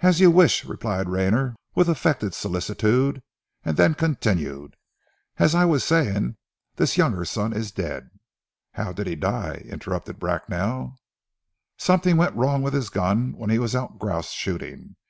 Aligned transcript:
"As 0.00 0.20
you 0.20 0.30
wish," 0.30 0.66
replied 0.66 1.08
Rayner 1.08 1.56
with 1.74 1.88
affected 1.88 2.34
solicitude, 2.34 3.22
and 3.64 3.78
then 3.78 3.94
continued, 3.94 4.76
"As 5.38 5.54
I 5.54 5.64
was 5.64 5.82
saying, 5.82 6.36
this 6.76 6.98
younger 6.98 7.24
son 7.24 7.54
is 7.54 7.72
dead" 7.72 8.10
"How 8.74 8.92
did 8.92 9.06
he 9.06 9.16
die?" 9.16 9.62
interrupted 9.64 10.18
Bracknell. 10.18 10.98
"Something 11.78 12.18
went 12.18 12.36
wrong 12.36 12.60
with 12.60 12.74
his 12.74 12.90
gun 12.90 13.32
when 13.38 13.48
he 13.48 13.58
was 13.58 13.74
out 13.74 13.98
grouse 13.98 14.32
shooting. 14.32 14.96